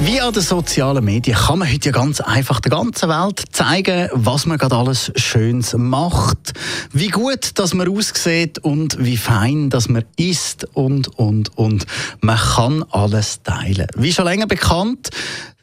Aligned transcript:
Wie 0.00 0.20
an 0.20 0.32
den 0.32 0.42
sozialen 0.42 1.04
Medien 1.04 1.36
kann 1.36 1.58
man 1.58 1.72
heute 1.72 1.88
ja 1.88 1.92
ganz 1.92 2.20
einfach 2.20 2.60
der 2.60 2.70
ganzen 2.70 3.08
Welt 3.08 3.42
zeigen, 3.50 4.08
was 4.12 4.46
man 4.46 4.56
gerade 4.56 4.76
alles 4.76 5.10
Schönes 5.16 5.74
macht, 5.76 6.52
wie 6.92 7.08
gut, 7.08 7.58
dass 7.58 7.74
man 7.74 7.88
aussieht 7.88 8.60
und 8.60 9.04
wie 9.04 9.16
fein, 9.16 9.70
dass 9.70 9.88
man 9.88 10.04
isst 10.16 10.66
und, 10.74 11.08
und, 11.18 11.58
und. 11.58 11.84
Man 12.20 12.38
kann 12.38 12.84
alles 12.90 13.42
teilen. 13.42 13.88
Wie 13.96 14.12
schon 14.12 14.26
länger 14.26 14.46
bekannt, 14.46 15.10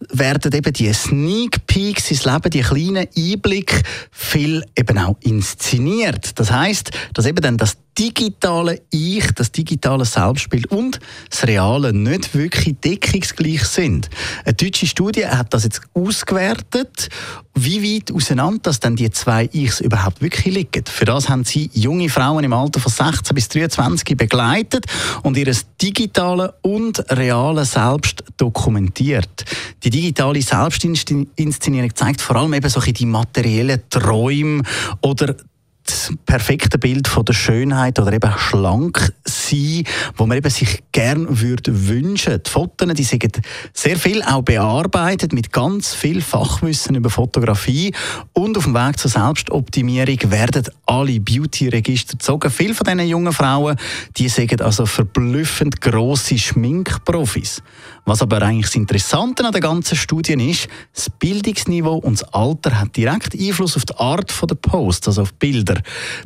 werden 0.10 0.54
eben 0.54 0.74
die 0.74 0.94
Sneak 0.94 1.66
Peeks 1.66 2.12
ins 2.12 2.26
Leben, 2.26 2.50
die 2.50 2.62
kleinen 2.62 3.08
Einblicke, 3.18 3.82
viel 4.12 4.66
eben 4.78 4.98
auch 4.98 5.16
inszeniert. 5.22 6.38
Das 6.38 6.52
heißt, 6.52 6.92
dass 7.14 7.26
eben 7.26 7.42
dann 7.42 7.58
das 7.58 7.78
digitale 7.98 8.82
Ich, 8.92 9.32
das 9.36 9.52
digitale 9.52 10.06
Selbstbild 10.06 10.68
und 10.68 11.00
das 11.30 11.48
reale 11.48 11.94
nicht 11.94 12.34
wirklich 12.36 12.76
deckungsgleich 12.84 13.64
sind. 13.64 14.10
Eine 14.44 14.54
deutsche 14.54 14.86
Studie 14.88 15.26
hat 15.26 15.54
das 15.54 15.64
jetzt 15.64 15.82
ausgewertet, 15.94 17.10
wie 17.54 17.82
weit 17.82 18.12
auseinander 18.12 18.60
dass 18.64 18.80
dann 18.80 18.96
die 18.96 19.10
zwei 19.12 19.50
Ichs 19.54 19.80
überhaupt 19.80 20.22
wirklich 20.22 20.54
liegen. 20.54 20.84
Für 20.86 21.06
das 21.06 21.30
haben 21.30 21.46
sie 21.46 21.70
junge 21.74 22.10
Frauen 22.10 22.44
im 22.44 22.54
Alter 22.54 22.80
von 22.80 22.92
16 22.92 23.34
bis 23.34 23.48
23 23.48 24.18
begleitet 24.18 24.86
und 25.24 25.38
ihr 25.38 25.54
digitale 25.82 26.54
und 26.62 27.00
reale 27.12 27.64
Selbst 27.64 28.24
dokumentiert. 28.38 29.46
Die 29.84 29.90
digitale 29.90 30.42
Selbstinszenierung 30.42 31.96
zeigt 31.96 32.22
vor 32.22 32.38
allem 32.38 32.54
eben 32.54 32.70
so 32.70 32.82
die 32.82 33.06
materiellen 33.06 33.82
Träume 33.90 34.64
oder 35.02 35.36
das 35.86 36.12
perfekte 36.26 36.80
Bild 36.80 37.08
von 37.08 37.26
der 37.26 37.34
Schönheit 37.34 38.00
oder 38.00 38.12
eben 38.14 38.32
schlank 38.38 39.14
sein, 39.24 39.84
wo 40.16 40.26
man 40.26 40.38
eben 40.38 40.50
sich 40.50 40.84
gern 40.92 41.40
würde 41.42 41.88
wünschen. 41.88 42.42
Die 42.44 42.50
Fotos, 42.50 42.94
die 42.94 43.04
sind 43.04 43.42
sehr 43.74 43.98
viel 43.98 44.24
auch 44.24 44.42
bearbeitet 44.42 45.32
mit 45.34 45.52
ganz 45.52 45.94
viel 45.94 46.22
Fachwissen 46.22 46.96
über 46.96 47.10
Fotografie 47.10 47.94
und 48.34 48.58
auf 48.58 48.64
dem 48.64 48.74
Weg 48.74 48.98
zur 48.98 49.12
Selbstoptimierung 49.12 50.32
werden 50.32 50.64
alle 50.86 51.20
Beauty-Register 51.20 52.14
gezogen. 52.14 52.50
Viele 52.50 52.74
von 52.74 52.86
diesen 52.86 53.08
jungen 53.08 53.34
Frauen, 53.34 53.78
die 54.18 54.30
sagen 54.30 54.62
also 54.62 54.86
verblüffend 54.86 55.82
grosse 55.82 56.38
Schminkprofis. 56.38 57.62
Was 58.06 58.22
aber 58.22 58.42
eigentlich 58.42 58.68
das 58.68 58.76
Interessante 58.76 59.46
an 59.46 59.52
der 59.52 59.62
ganzen 59.62 59.96
Studie 59.96 60.34
ist, 60.34 60.68
das 60.94 61.10
Bildungsniveau 61.10 61.98
und 61.98 62.22
das 62.22 62.34
Alter 62.34 62.80
hat 62.80 62.96
direkt 62.96 63.34
Einfluss 63.34 63.76
auf 63.76 63.86
die 63.86 63.96
Art 63.96 64.34
der 64.48 64.56
Posts, 64.56 65.08
also 65.08 65.22
auf 65.24 65.34
Bilder. 65.34 65.75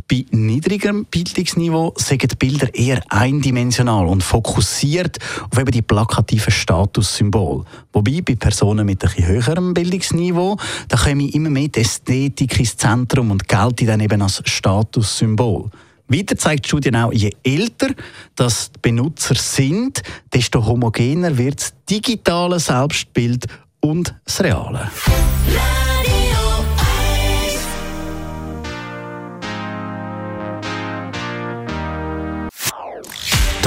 Bei 0.10 0.26
niedrigerem 0.32 1.06
Bildungsniveau 1.06 1.94
sind 1.98 2.32
die 2.32 2.36
Bilder 2.36 2.74
eher 2.74 3.02
eindimensional 3.10 4.08
und 4.08 4.24
fokussiert 4.24 5.18
auf 5.50 5.60
eben 5.60 5.72
die 5.72 5.82
plakativen 5.82 6.52
Statussymbole. 6.52 7.66
Wobei 7.94 8.22
bei 8.22 8.36
Personen 8.36 8.86
mit 8.86 9.04
ein 9.04 9.26
höherem 9.26 9.74
Bildungsniveau, 9.74 10.58
da 10.88 10.98
kommen 10.98 11.30
immer 11.30 11.50
mehr 11.50 11.68
die 11.68 11.82
Ästhetik 11.82 12.60
ins 12.60 12.78
Zentrum 12.78 13.32
und 13.32 13.48
gelten 13.48 13.88
dann 13.88 14.00
eben 14.00 14.22
als 14.22 14.42
Statussymbol. 14.46 15.70
Weiter 16.10 16.36
zeigt 16.36 16.66
die 16.66 16.70
Studie 16.70 16.96
auch, 16.96 17.14
je 17.14 17.32
älter 17.44 17.90
das 18.36 18.72
die 18.72 18.80
Benutzer 18.82 19.36
sind, 19.36 20.02
desto 20.34 20.66
homogener 20.66 21.38
wird 21.38 21.62
das 21.62 21.74
digitale 21.88 22.60
Selbstbild 22.60 23.46
und 23.80 24.16
das 24.26 24.42
reale. 24.42 24.90